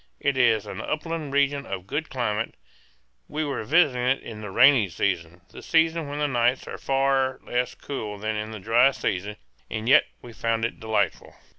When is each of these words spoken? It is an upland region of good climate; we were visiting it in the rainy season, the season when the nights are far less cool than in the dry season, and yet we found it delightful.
It 0.19 0.35
is 0.35 0.65
an 0.65 0.81
upland 0.81 1.31
region 1.31 1.67
of 1.67 1.85
good 1.85 2.09
climate; 2.09 2.55
we 3.27 3.43
were 3.45 3.63
visiting 3.63 4.01
it 4.07 4.23
in 4.23 4.41
the 4.41 4.49
rainy 4.49 4.89
season, 4.89 5.41
the 5.49 5.61
season 5.61 6.07
when 6.07 6.17
the 6.17 6.27
nights 6.27 6.67
are 6.67 6.79
far 6.79 7.39
less 7.45 7.75
cool 7.75 8.17
than 8.17 8.35
in 8.35 8.49
the 8.49 8.57
dry 8.59 8.89
season, 8.89 9.35
and 9.69 9.87
yet 9.87 10.05
we 10.19 10.33
found 10.33 10.65
it 10.65 10.79
delightful. 10.79 11.35